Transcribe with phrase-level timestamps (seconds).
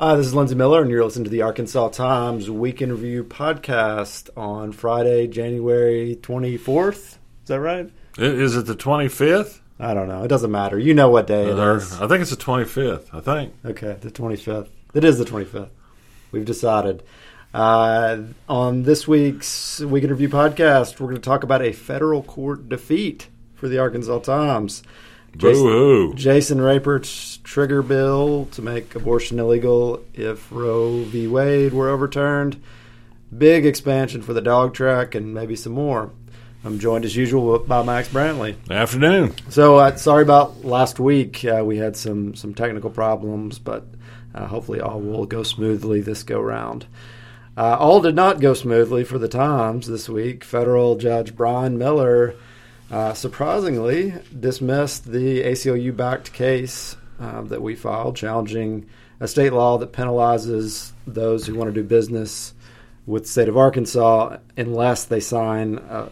[0.00, 3.24] Hi, this is Lindsey Millar, and you're listening to the Arkansas Times Week in Review
[3.24, 6.94] podcast on Friday, January 24th.
[6.94, 7.90] Is that right?
[8.16, 9.58] Is it the 25th?
[9.80, 10.22] I don't know.
[10.22, 10.78] It doesn't matter.
[10.78, 12.00] You know what day it is.
[12.00, 13.12] I think it's the 25th.
[13.12, 13.54] I think.
[13.64, 14.68] Okay, the 25th.
[14.94, 15.70] It is the 25th.
[16.30, 17.02] We've decided.
[17.52, 18.18] Uh,
[18.48, 22.68] on this week's Week in Review podcast, we're going to talk about a federal court
[22.68, 23.26] defeat
[23.56, 24.84] for the Arkansas Times.
[25.38, 31.26] Jason, Jason Rapert's trigger bill to make abortion illegal if Roe v.
[31.26, 32.60] Wade were overturned.
[33.36, 36.10] Big expansion for the dog track and maybe some more.
[36.64, 38.56] I'm joined as usual by Max Brantley.
[38.68, 39.32] Afternoon.
[39.48, 41.44] So uh, sorry about last week.
[41.44, 43.86] Uh, we had some some technical problems, but
[44.34, 46.86] uh, hopefully all will go smoothly this go round.
[47.56, 50.44] Uh, all did not go smoothly for the Times this week.
[50.44, 52.34] Federal Judge Brian Miller
[52.90, 58.86] uh, surprisingly dismissed the ACLU backed case uh, that we filed challenging
[59.20, 62.54] a state law that penalizes those who want to do business
[63.06, 66.08] with the state of Arkansas unless they sign uh,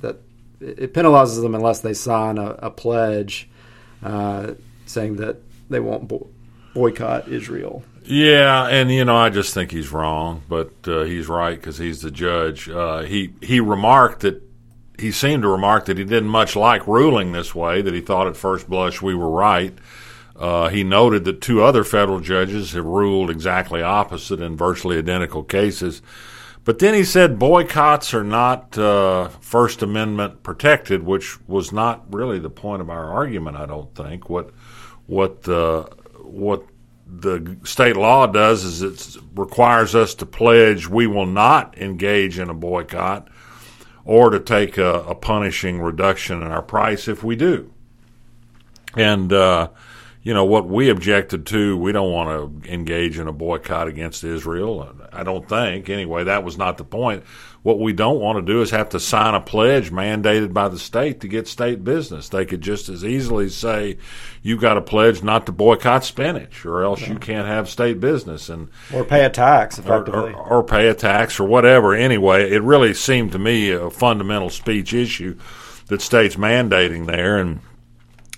[0.00, 0.16] that
[0.60, 3.48] it penalizes them unless they sign a, a pledge
[4.02, 4.54] uh,
[4.86, 5.36] saying that
[5.68, 6.28] they won't bo-
[6.74, 7.82] boycott Israel.
[8.04, 12.00] Yeah, and you know, I just think he's wrong, but uh, he's right because he's
[12.00, 12.68] the judge.
[12.68, 14.42] Uh, he he remarked that
[14.98, 18.26] he seemed to remark that he didn't much like ruling this way, that he thought
[18.26, 19.76] at first blush we were right.
[20.36, 25.42] Uh, he noted that two other federal judges have ruled exactly opposite in virtually identical
[25.42, 26.00] cases.
[26.64, 32.38] But then he said boycotts are not uh, First Amendment protected, which was not really
[32.38, 33.56] the point of our argument.
[33.56, 34.50] I don't think what
[35.06, 35.88] what the
[36.22, 36.64] what
[37.06, 42.50] the state law does is it requires us to pledge we will not engage in
[42.50, 43.28] a boycott
[44.08, 47.70] or to take a, a punishing reduction in our price if we do.
[48.96, 49.68] And, uh,
[50.22, 54.24] you know, what we objected to, we don't want to engage in a boycott against
[54.24, 54.96] Israel.
[55.12, 55.90] I don't think.
[55.90, 57.22] Anyway, that was not the point.
[57.62, 60.78] What we don't want to do is have to sign a pledge mandated by the
[60.78, 62.28] state to get state business.
[62.28, 63.98] They could just as easily say,
[64.42, 67.12] "You've got a pledge not to boycott spinach, or else yeah.
[67.12, 70.88] you can't have state business," and or pay a tax effectively, or, or, or pay
[70.88, 71.94] a tax or whatever.
[71.94, 75.36] Anyway, it really seemed to me a fundamental speech issue
[75.88, 77.60] that states mandating there, and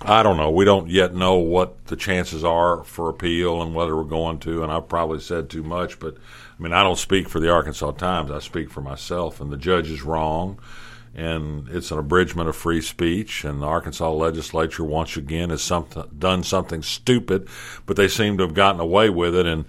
[0.03, 0.51] I don't know.
[0.51, 4.63] We don't yet know what the chances are for appeal and whether we're going to.
[4.63, 6.17] And I've probably said too much, but
[6.61, 8.31] I mean, I don't speak for the Arkansas Times.
[8.31, 9.41] I speak for myself.
[9.41, 10.59] And the judge is wrong.
[11.15, 13.45] And it's an abridgment of free speech.
[13.45, 17.49] And the Arkansas legislature, once again, has something, done something stupid,
[17.87, 19.47] but they seem to have gotten away with it.
[19.47, 19.65] And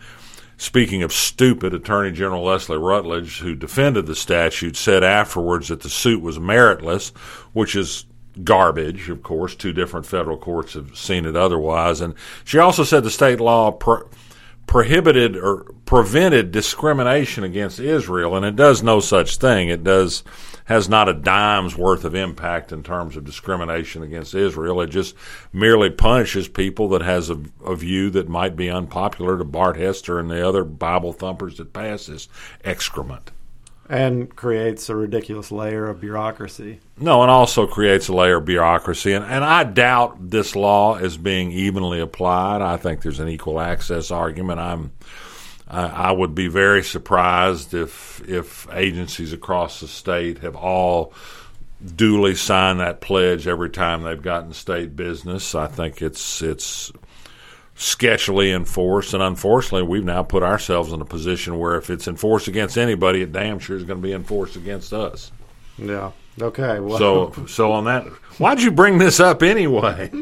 [0.58, 5.90] speaking of stupid, Attorney General Leslie Rutledge, who defended the statute, said afterwards that the
[5.90, 7.16] suit was meritless,
[7.54, 8.06] which is
[8.44, 9.10] garbage.
[9.10, 12.02] Of course, two different federal courts have seen it otherwise.
[12.02, 14.10] And she also said the state law pro-
[14.72, 19.68] prohibited or prevented discrimination against Israel, and it does no such thing.
[19.68, 20.24] It does
[20.64, 24.80] has not a dime's worth of impact in terms of discrimination against Israel.
[24.80, 25.14] It just
[25.52, 30.20] merely punishes people that has a, a view that might be unpopular to Bart Hester
[30.20, 32.30] and the other Bible thumpers that pass this
[32.64, 33.32] excrement
[33.92, 36.80] and creates a ridiculous layer of bureaucracy.
[36.98, 39.12] No, and also creates a layer of bureaucracy.
[39.12, 42.62] And, and I doubt this law is being evenly applied.
[42.62, 44.62] I think there's an equal access argument.
[44.62, 44.94] I'm
[45.68, 51.14] I, I would be very surprised if if agencies across the state have all
[51.84, 55.54] duly signed that pledge every time they've gotten state business.
[55.54, 56.94] I think it's it's
[57.76, 62.48] sketchily enforced, and unfortunately, we've now put ourselves in a position where if it's enforced
[62.48, 65.32] against anybody, it damn sure is going to be enforced against us.
[65.78, 66.12] Yeah.
[66.42, 66.80] Okay.
[66.80, 66.98] Well.
[66.98, 68.06] So, so on that,
[68.38, 70.12] why'd you bring this up anyway?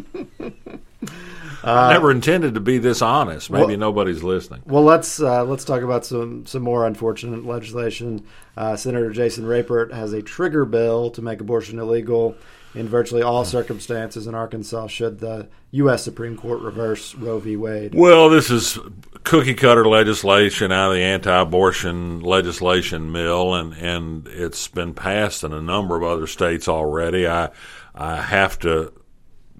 [1.63, 3.49] Uh, Never intended to be this honest.
[3.51, 4.61] Maybe well, nobody's listening.
[4.65, 8.25] Well, let's uh, let's talk about some some more unfortunate legislation.
[8.55, 12.35] Uh, Senator Jason Rapert has a trigger bill to make abortion illegal
[12.75, 16.03] in virtually all circumstances in Arkansas should the U.S.
[16.03, 17.55] Supreme Court reverse Roe v.
[17.55, 17.95] Wade.
[17.95, 18.77] Well, this is
[19.23, 25.53] cookie cutter legislation out of the anti-abortion legislation mill, and and it's been passed in
[25.53, 27.27] a number of other states already.
[27.27, 27.49] I
[27.95, 28.93] I have to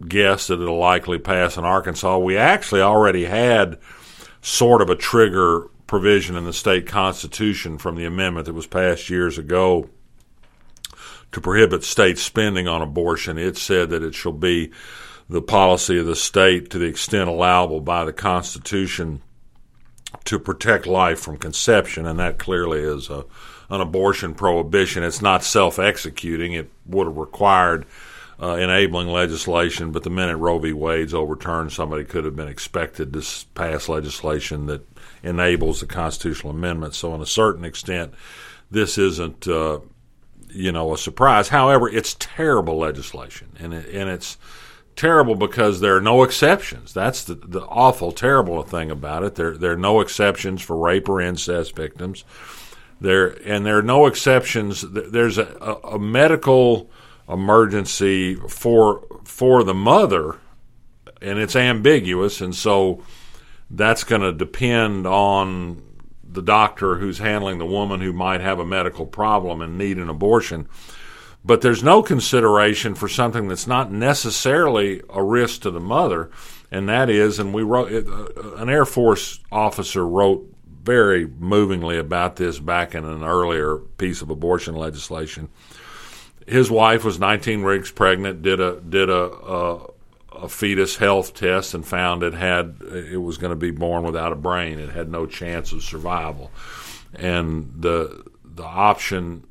[0.08, 2.18] guess that it'll likely pass in Arkansas.
[2.18, 3.80] We actually already had
[4.42, 9.10] sort of a trigger provision in the state constitution from the amendment that was passed
[9.10, 9.90] years ago
[11.32, 13.38] to prohibit state spending on abortion.
[13.38, 14.72] It said that it shall be
[15.30, 19.22] the policy of the state to the extent allowable by the Constitution
[20.26, 23.26] to protect life from conception, and that clearly is a,
[23.70, 25.04] an abortion prohibition.
[25.04, 27.86] It's not self executing, it would have required
[28.42, 30.72] uh, enabling legislation, but the minute Roe v.
[30.72, 33.24] Wade's overturned, somebody could have been expected to
[33.54, 34.88] pass legislation that
[35.24, 36.96] enables the constitutional amendment.
[36.96, 38.14] So, in a certain extent,
[38.72, 39.80] this isn't, uh,
[40.50, 41.50] you know, a surprise.
[41.50, 44.38] However, it's terrible legislation, and it, and it's
[44.96, 46.94] terrible because there are no exceptions.
[46.94, 49.36] That's the, the awful, terrible thing about it.
[49.36, 52.24] There there are no exceptions for rape or incest victims.
[53.02, 54.82] There and there are no exceptions.
[54.82, 56.90] There's a, a, a medical
[57.28, 60.38] emergency for for the mother,
[61.22, 63.04] and it's ambiguous, and so
[63.70, 65.84] that's going to depend on
[66.32, 70.10] the doctor who's handling the woman who might have a medical problem and need an
[70.10, 70.68] abortion.
[71.44, 76.30] But there's no consideration for something that's not necessarily a risk to the mother,
[76.70, 80.46] and that is, and we wrote, uh, an Air Force officer wrote
[80.84, 85.50] very movingly about this back in an earlier piece of abortion legislation
[86.50, 88.42] his wife was 19 weeks pregnant.
[88.42, 89.88] Did a did a, a,
[90.42, 94.32] a fetus health test and found it had it was going to be born without
[94.32, 94.80] a brain.
[94.80, 96.52] It had no chance of survival,
[97.14, 99.46] and the the option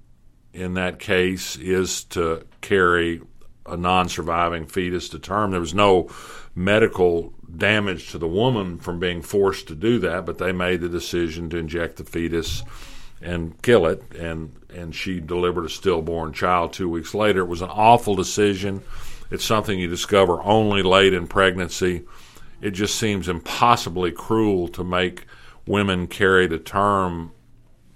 [0.53, 3.21] in that case is to carry
[3.67, 5.51] a non-surviving fetus to term.
[5.51, 6.09] There was no
[6.55, 10.89] medical damage to the woman from being forced to do that, but they made the
[10.89, 12.63] decision to inject the fetus
[13.21, 14.03] and kill it.
[14.15, 17.41] And and she delivered a stillborn child two weeks later.
[17.41, 18.83] It was an awful decision.
[19.31, 22.05] It's something you discover only late in pregnancy.
[22.61, 25.27] It just seems impossibly cruel to make
[25.67, 27.33] women carry to term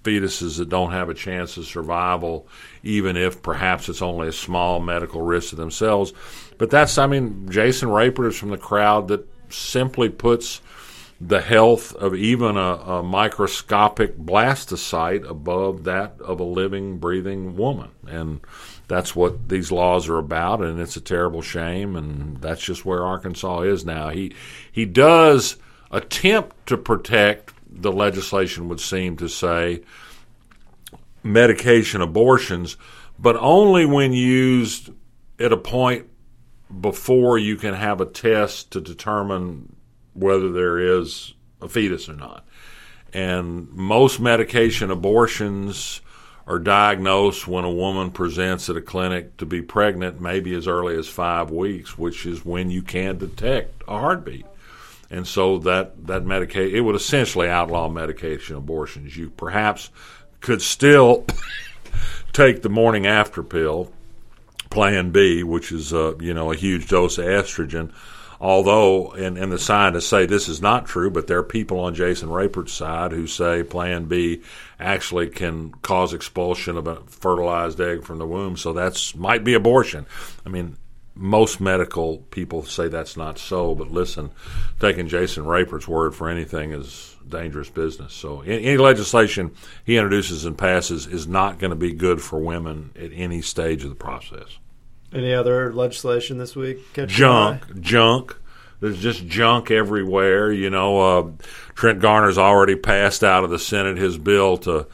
[0.03, 2.47] fetuses that don't have a chance of survival,
[2.83, 6.13] even if perhaps it's only a small medical risk to themselves.
[6.57, 10.61] But that's, I mean, Jason Rapert is from the crowd that simply puts
[11.21, 17.89] the health of even a, a, microscopic blastocyte above that of a living, breathing woman.
[18.07, 18.41] And
[18.93, 23.03] that's what these laws are about, and it's a terrible shame, and that's just where
[23.03, 24.09] Arkansas is now.
[24.09, 24.35] He
[24.71, 25.57] he does
[25.89, 29.81] attempt to protect the legislation would seem to say
[31.23, 32.77] medication abortions,
[33.17, 34.91] but only when used
[35.39, 36.07] at a point
[36.79, 39.75] before you can have a test to determine
[40.13, 42.45] whether there is a fetus or not.
[43.11, 46.01] And most medication abortions
[46.45, 50.97] are diagnosed when a woman presents at a clinic to be pregnant, maybe as early
[50.97, 54.45] as five weeks, which is when you can detect a heartbeat.
[55.09, 59.15] And so that that medication it would essentially outlaw medication abortions.
[59.15, 59.89] You perhaps
[60.41, 61.25] could still
[62.33, 63.91] take the morning after pill,
[64.69, 67.91] Plan B, which is uh, you know a huge dose of estrogen
[68.43, 71.95] Although, and, and the scientists say this is not true, but there are people on
[71.95, 74.41] Jason Rapert's side who say Plan B
[74.83, 78.57] actually can cause expulsion of a fertilized egg from the womb.
[78.57, 80.05] So that's might be abortion.
[80.45, 80.77] I mean,
[81.15, 84.31] most medical people say that's not so, but listen,
[84.79, 88.13] taking Jason Rapert's word for anything is dangerous business.
[88.13, 89.51] So any, any legislation
[89.85, 93.83] he introduces and passes is not going to be good for women at any stage
[93.83, 94.57] of the process.
[95.11, 96.79] Any other legislation this week?
[96.93, 98.35] junk, junk.
[98.83, 100.51] There's just junk everywhere.
[100.51, 101.31] You know, uh,
[101.73, 104.87] Trent Garner's already passed out of the Senate his bill to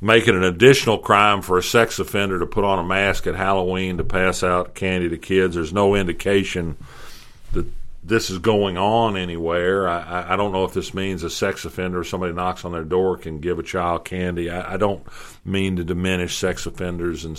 [0.00, 3.36] make it an additional crime for a sex offender to put on a mask at
[3.36, 5.54] Halloween to pass out candy to kids.
[5.54, 6.76] There's no indication
[7.52, 7.66] that
[8.02, 9.88] this is going on anywhere.
[9.88, 13.18] I, I don't know if this means a sex offender somebody knocks on their door
[13.18, 14.50] can give a child candy.
[14.50, 15.06] I, I don't
[15.44, 17.38] mean to diminish sex offenders and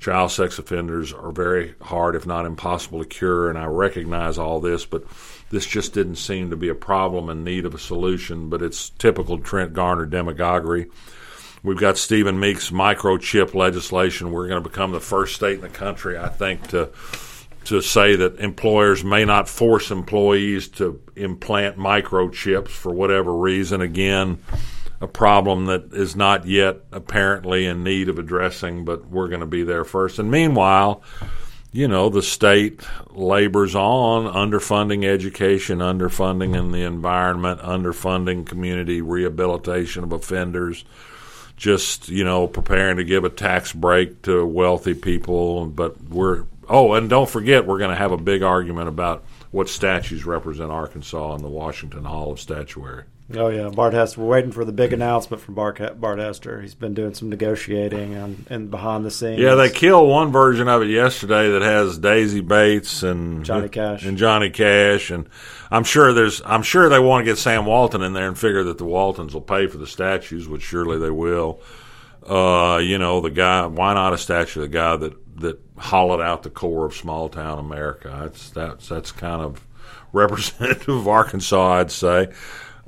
[0.00, 4.58] child sex offenders are very hard, if not impossible, to cure, and I recognize all
[4.58, 5.04] this, but
[5.50, 8.48] this just didn't seem to be a problem in need of a solution.
[8.48, 10.90] But it's typical Trent Garner demagoguery.
[11.62, 14.32] We've got Stephen Meeks' microchip legislation.
[14.32, 16.90] We're going to become the first state in the country, I think, to
[17.62, 23.82] to say that employers may not force employees to implant microchips for whatever reason.
[23.82, 24.38] Again,
[25.00, 29.46] a problem that is not yet apparently in need of addressing, but we're going to
[29.46, 30.18] be there first.
[30.18, 31.02] And meanwhile,
[31.72, 40.04] you know, the state labors on underfunding education, underfunding in the environment, underfunding community rehabilitation
[40.04, 40.84] of offenders,
[41.56, 45.66] just, you know, preparing to give a tax break to wealthy people.
[45.66, 49.68] But we're, oh, and don't forget, we're going to have a big argument about what
[49.68, 53.04] statues represent Arkansas in the Washington Hall of Statuary.
[53.34, 54.20] Oh yeah, Bart Hester.
[54.20, 56.60] We're waiting for the big announcement from Bart, Bart Hester.
[56.60, 59.38] He's been doing some negotiating and, and behind the scenes.
[59.38, 64.04] Yeah, they killed one version of it yesterday that has Daisy Bates and Johnny Cash
[64.04, 65.28] and Johnny Cash, and
[65.70, 68.64] I'm sure there's I'm sure they want to get Sam Walton in there and figure
[68.64, 71.60] that the Waltons will pay for the statues, which surely they will.
[72.26, 73.66] Uh, you know, the guy.
[73.66, 77.28] Why not a statue of the guy that that hollowed out the core of small
[77.28, 78.14] town America.
[78.22, 79.66] That's that's that's kind of
[80.12, 82.28] representative of Arkansas, I'd say.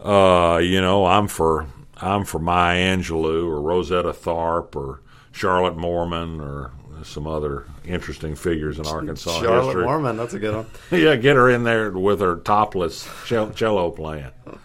[0.02, 1.66] Uh, you know, I'm for
[1.96, 6.72] I'm for Maya Angelou or Rosetta Tharpe or Charlotte Moorman or
[7.04, 9.84] some other interesting figures in Arkansas Charlotte history.
[9.84, 10.66] Moorman, that's a good one.
[10.90, 14.30] yeah, get her in there with her topless cello playing.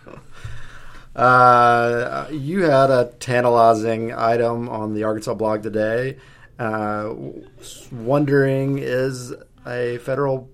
[1.15, 6.15] Uh, you had a tantalizing item on the Arkansas blog today.
[6.60, 7.12] Uh,
[7.91, 9.34] wondering is
[9.65, 10.48] a federal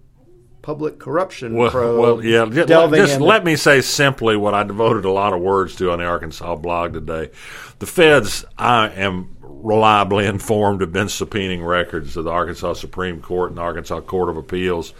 [0.63, 2.45] public corruption well, probe well, yeah.
[2.45, 5.75] Just, delving just into- let me say simply what I devoted a lot of words
[5.75, 7.29] to on the Arkansas blog today.
[7.77, 13.51] The feds, I am reliably informed, have been subpoenaing records of the Arkansas Supreme Court
[13.51, 14.93] and the Arkansas Court of Appeals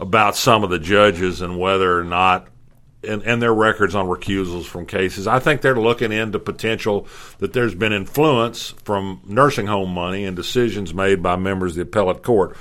[0.00, 2.48] about some of the judges and whether or not.
[3.04, 5.26] And, and their records on recusals from cases.
[5.26, 10.36] I think they're looking into potential that there's been influence from nursing home money and
[10.36, 12.56] decisions made by members of the appellate court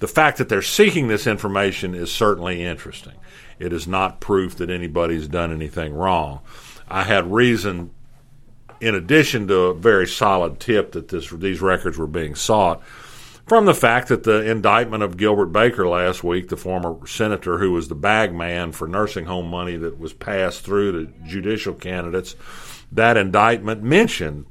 [0.00, 3.14] the fact that they're seeking this information is certainly interesting.
[3.58, 6.40] It is not proof that anybody's done anything wrong.
[6.88, 7.90] I had reason,
[8.80, 12.82] in addition to a very solid tip that this, these records were being sought,
[13.46, 17.72] from the fact that the indictment of Gilbert Baker last week, the former senator who
[17.72, 22.36] was the bag man for nursing home money that was passed through to judicial candidates,
[22.92, 24.46] that indictment mentioned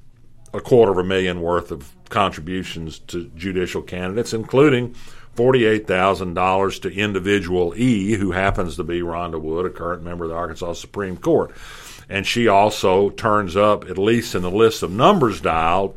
[0.54, 4.94] a quarter of a million worth of contributions to judicial candidates, including
[5.40, 10.36] $48,000 to individual E, who happens to be Rhonda Wood, a current member of the
[10.36, 11.56] Arkansas Supreme Court.
[12.10, 15.96] And she also turns up, at least in the list of numbers dialed,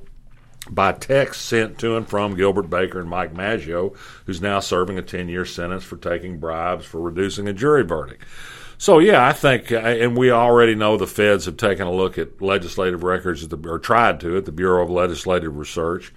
[0.71, 3.95] by text sent to and from Gilbert Baker and Mike Maggio,
[4.27, 8.25] who's now serving a 10 year sentence for taking bribes for reducing a jury verdict.
[8.79, 12.17] So, yeah, I think, uh, and we already know the feds have taken a look
[12.17, 16.13] at legislative records, the, or tried to, at the Bureau of Legislative Research.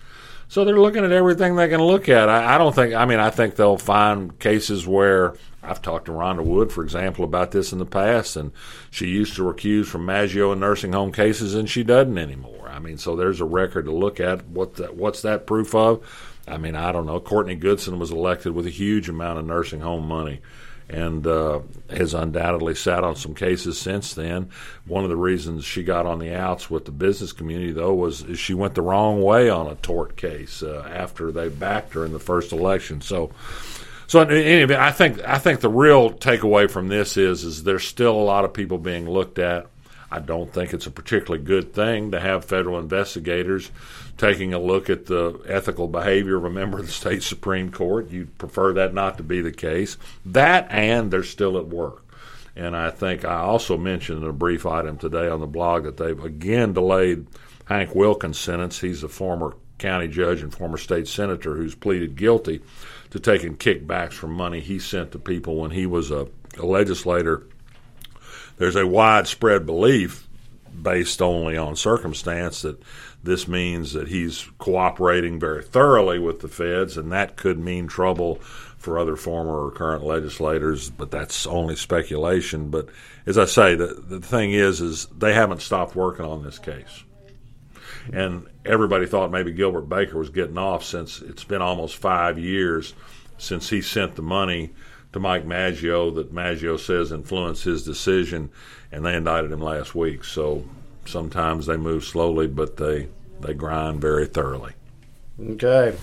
[0.47, 2.29] So they're looking at everything they can look at.
[2.29, 6.11] I, I don't think, I mean, I think they'll find cases where I've talked to
[6.11, 8.51] Rhonda Wood, for example, about this in the past, and
[8.91, 12.69] she used to recuse from Maggio and nursing home cases, and she doesn't anymore.
[12.69, 14.47] I mean, so there's a record to look at.
[14.47, 16.05] What that, what's that proof of?
[16.47, 17.19] I mean, I don't know.
[17.19, 20.41] Courtney Goodson was elected with a huge amount of nursing home money
[20.89, 24.49] and uh, has undoubtedly sat on some cases since then.
[24.85, 28.25] One of the reasons she got on the outs with the business community, though, was
[28.35, 32.11] she went the wrong way on a tort case uh, after they backed her in
[32.11, 33.01] the first election.
[33.01, 33.31] So,
[34.07, 38.13] so anyway, I think I think the real takeaway from this is is there's still
[38.13, 39.67] a lot of people being looked at.
[40.11, 43.71] I don't think it's a particularly good thing to have federal investigators
[44.17, 48.09] taking a look at the ethical behavior of a member of the state Supreme Court.
[48.09, 49.97] You'd prefer that not to be the case.
[50.25, 52.03] That and they're still at work.
[52.55, 55.97] And I think I also mentioned in a brief item today on the blog that
[55.97, 57.27] they've again delayed
[57.65, 58.79] Hank Wilkins' sentence.
[58.79, 62.61] He's a former county judge and former state senator who's pleaded guilty
[63.09, 67.45] to taking kickbacks from money he sent to people when he was a, a legislator.
[68.57, 70.27] There's a widespread belief,
[70.81, 72.81] based only on circumstance, that
[73.25, 78.35] this means that he's cooperating very thoroughly with the feds, and that could mean trouble
[78.77, 80.89] for other former or current legislators.
[80.89, 82.69] But that's only speculation.
[82.69, 82.87] But
[83.25, 87.03] as I say, the the thing is, is they haven't stopped working on this case,
[88.13, 92.93] and everybody thought maybe Gilbert Baker was getting off since it's been almost five years
[93.37, 94.71] since he sent the money
[95.13, 98.51] to Mike Maggio that Maggio says influenced his decision,
[98.91, 100.23] and they indicted him last week.
[100.23, 100.63] So
[101.05, 103.07] sometimes they move slowly, but they
[103.39, 104.73] they grind very thoroughly.
[105.39, 105.95] Okay.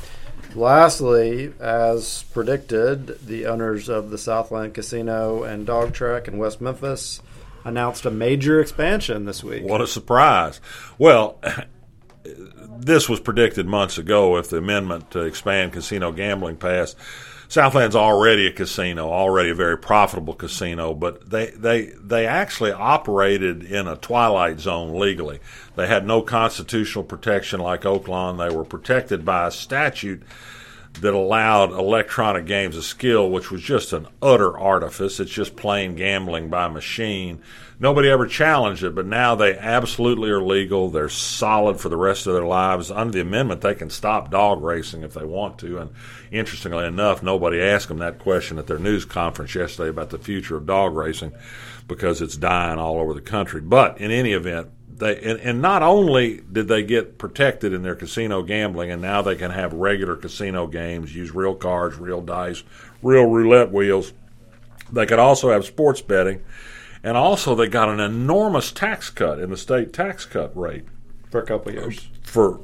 [0.55, 7.23] Lastly, as predicted, the owners of the Southland Casino and Dog Track in West Memphis
[7.65, 9.65] announced a major expansion this week.
[9.65, 10.61] What a surprise!
[10.99, 11.41] Well,
[12.79, 16.97] this was predicted months ago if the amendment to expand casino gambling passed.
[17.53, 23.63] Southland's already a casino, already a very profitable casino, but they, they they actually operated
[23.63, 25.39] in a twilight zone legally.
[25.77, 28.39] They had no constitutional protection like Oaklawn.
[28.39, 30.23] They were protected by a statute
[31.01, 35.19] that allowed electronic games of skill, which was just an utter artifice.
[35.19, 37.41] It's just plain gambling by machine.
[37.81, 40.89] Nobody ever challenged it, but now they absolutely are legal.
[40.89, 42.93] They're solid for the rest of their lives.
[42.93, 45.79] Under the amendment, they can stop dog racing if they want to.
[45.79, 45.91] And
[46.31, 50.57] interestingly enough, nobody asked them that question at their news conference yesterday about the future
[50.57, 51.33] of dog racing
[51.89, 53.61] because it's dying all over the country.
[53.61, 54.69] But in any event,
[55.03, 59.21] they and, and not only did they get protected in their casino gambling, and now
[59.21, 62.63] they can have regular casino games, use real cards, real dice,
[63.03, 64.13] real roulette wheels.
[64.93, 66.43] They could also have sports betting,
[67.03, 70.85] and also they got an enormous tax cut in the state tax cut rate
[71.31, 72.09] for a couple of years.
[72.23, 72.61] for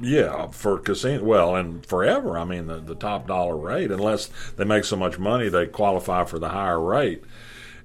[0.00, 1.22] Yeah, for casino.
[1.22, 2.36] Well, and forever.
[2.36, 6.24] I mean, the, the top dollar rate, unless they make so much money, they qualify
[6.24, 7.22] for the higher rate,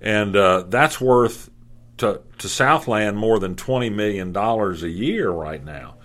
[0.02, 1.52] and uh, that's worth
[1.98, 5.96] to to Southland more than twenty million dollars a year right now,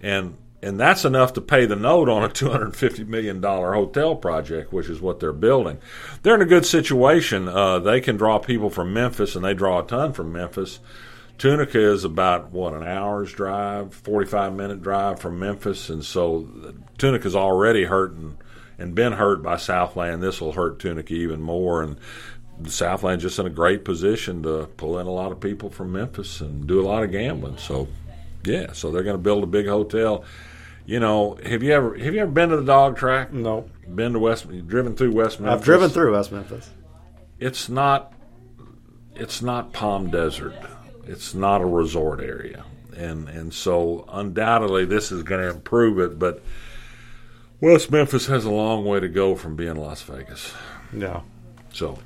[0.00, 3.74] and and that's enough to pay the note on a two hundred fifty million dollar
[3.74, 5.78] hotel project, which is what they're building.
[6.22, 7.48] They're in a good situation.
[7.48, 10.80] Uh, they can draw people from Memphis, and they draw a ton from Memphis.
[11.36, 16.48] Tunica is about what an hour's drive, forty-five minute drive from Memphis, and so
[16.96, 18.38] Tunica's already hurting
[18.78, 20.22] and been hurt by Southland.
[20.22, 21.96] This will hurt Tunica even more, and
[22.66, 26.40] Southland's just in a great position to pull in a lot of people from Memphis
[26.40, 27.58] and do a lot of gambling.
[27.58, 27.88] So,
[28.44, 30.24] yeah, so they're going to build a big hotel.
[30.86, 33.32] You know, have you ever have you ever been to the dog track?
[33.32, 33.68] No.
[33.92, 34.46] Been to West?
[34.66, 35.60] Driven through West Memphis?
[35.60, 36.70] I've driven through West Memphis.
[37.40, 38.12] It's not.
[39.14, 40.54] It's not Palm Desert
[41.06, 42.64] it's not a resort area,
[42.96, 46.18] and and so undoubtedly this is going to improve it.
[46.18, 46.42] But
[47.60, 50.52] West Memphis has a long way to go from being Las Vegas.
[50.92, 51.20] Yeah.
[51.72, 51.98] So,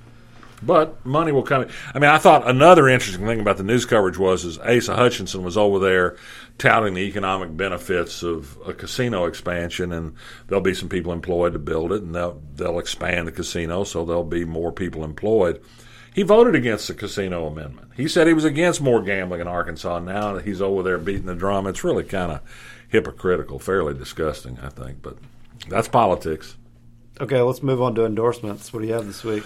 [0.62, 1.66] but money will come.
[1.94, 5.42] I mean, I thought another interesting thing about the news coverage was is Asa Hutchinson
[5.42, 6.16] was over there
[6.58, 10.14] touting the economic benefits of a casino expansion, and
[10.46, 14.04] there'll be some people employed to build it, and they'll they'll expand the casino, so
[14.04, 15.62] there'll be more people employed.
[16.14, 17.92] He voted against the casino amendment.
[17.96, 20.00] He said he was against more gambling in Arkansas.
[20.00, 22.40] Now that he's over there beating the drum, it's really kind of
[22.88, 25.00] hypocritical, fairly disgusting, I think.
[25.02, 25.18] But
[25.68, 26.56] that's politics.
[27.20, 28.72] Okay, let's move on to endorsements.
[28.72, 29.44] What do you have this week?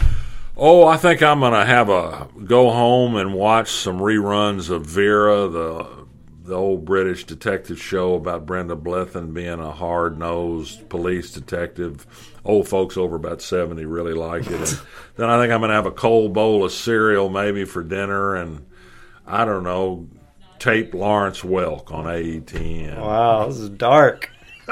[0.57, 4.85] Oh, I think I'm going to have a go home and watch some reruns of
[4.87, 6.03] Vera, the
[6.45, 12.07] the old British detective show about Brenda Blethyn being a hard nosed police detective.
[12.45, 14.53] Old folks over about 70 really like it.
[14.53, 14.81] And
[15.17, 18.35] then I think I'm going to have a cold bowl of cereal maybe for dinner
[18.35, 18.67] and
[19.25, 20.09] I don't know,
[20.59, 23.01] tape Lawrence Welk on AETN.
[23.01, 24.31] Wow, this is dark.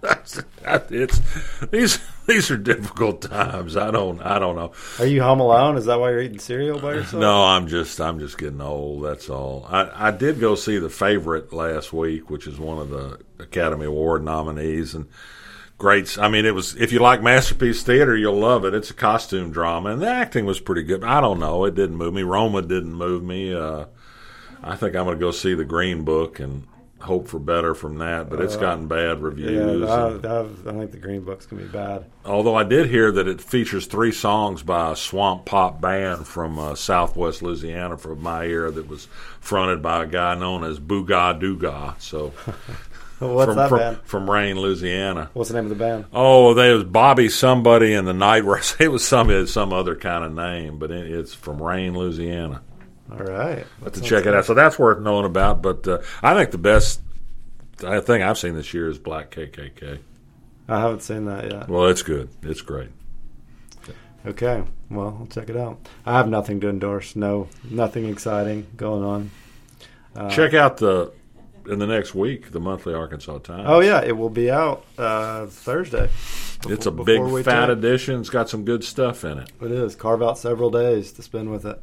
[0.00, 0.42] That's
[0.90, 1.20] it's
[1.66, 3.76] these these are difficult times.
[3.76, 4.72] I don't I don't know.
[4.98, 5.76] Are you home alone?
[5.76, 7.20] Is that why you're eating cereal by yourself?
[7.20, 9.02] No, I'm just I'm just getting old.
[9.02, 9.66] That's all.
[9.68, 13.86] I, I did go see the favorite last week, which is one of the Academy
[13.86, 15.08] Award nominees, and
[15.78, 16.18] great.
[16.18, 18.74] I mean, it was if you like masterpiece theater, you'll love it.
[18.74, 21.02] It's a costume drama, and the acting was pretty good.
[21.02, 22.22] I don't know, it didn't move me.
[22.22, 23.54] Roma didn't move me.
[23.54, 23.86] Uh,
[24.62, 26.66] I think I'm going to go see the Green Book and
[27.00, 29.82] hope for better from that, but it's uh, gotten bad reviews.
[29.82, 32.06] Yeah, I, I, I, think the Green Book's gonna be bad.
[32.24, 36.58] Although I did hear that it features three songs by a swamp pop band from
[36.58, 39.06] uh, Southwest Louisiana from my era that was
[39.40, 42.00] fronted by a guy known as Booga Dooga.
[42.00, 42.32] So.
[43.18, 43.98] What's from, that from, band?
[44.04, 45.30] From Rayne, Louisiana.
[45.32, 46.04] What's the name of the band?
[46.12, 48.44] Oh, they was Bobby somebody in the night.
[48.44, 52.62] Where it was some some other kind of name, but it, it's from Rayne, Louisiana.
[53.10, 53.64] All right.
[53.82, 54.44] But to check it out.
[54.44, 55.62] So that's worth knowing about.
[55.62, 57.00] But uh, I think the best
[57.76, 59.98] thing I've seen this year is Black KKK.
[60.68, 61.68] I haven't seen that yet.
[61.68, 62.28] Well, it's good.
[62.42, 62.90] It's great.
[64.26, 64.62] Okay.
[64.90, 65.78] Well, I'll check it out.
[66.04, 67.16] I have nothing to endorse.
[67.16, 69.30] No, nothing exciting going on.
[70.14, 71.12] Uh, check out the
[71.68, 73.64] in the next week the monthly Arkansas Times.
[73.66, 76.10] Oh yeah, it will be out uh, Thursday.
[76.62, 78.20] Before, it's a big fat edition.
[78.20, 79.52] It's got some good stuff in it.
[79.62, 79.94] It is.
[79.94, 81.80] Carve out several days to spend with it.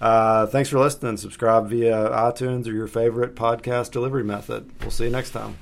[0.00, 1.16] Uh, thanks for listening.
[1.16, 4.70] Subscribe via iTunes or your favorite podcast delivery method.
[4.80, 5.58] We'll see you next time.